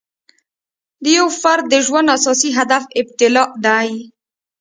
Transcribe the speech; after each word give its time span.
د 1.03 1.05
یو 1.17 1.27
فرد 1.41 1.63
د 1.69 1.75
ژوند 1.85 2.07
اساسي 2.17 2.49
هدف 2.57 2.83
ابتلأ 2.99 3.43
دی. 3.65 3.89